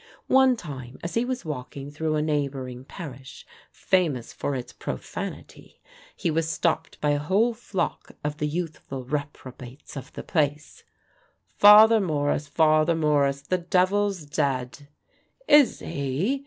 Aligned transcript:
One 0.33 0.55
time, 0.57 0.97
as 1.03 1.13
he 1.13 1.23
was 1.23 1.45
walking 1.45 1.91
through 1.91 2.15
a 2.15 2.23
neighboring 2.23 2.85
parish, 2.85 3.45
famous 3.71 4.33
for 4.33 4.55
its 4.55 4.73
profanity, 4.73 5.79
he 6.17 6.31
was 6.31 6.49
stopped 6.49 6.99
by 6.99 7.11
a 7.11 7.19
whole 7.19 7.53
flock 7.53 8.11
of 8.23 8.37
the 8.37 8.47
youthful 8.47 9.05
reprobates 9.05 9.95
of 9.95 10.11
the 10.13 10.23
place: 10.23 10.83
"Father 11.59 11.99
Morris, 12.01 12.47
Father 12.47 12.95
Morris! 12.95 13.41
the 13.43 13.59
devil's 13.59 14.25
dead!" 14.25 14.87
"Is 15.47 15.77
he?" 15.81 16.39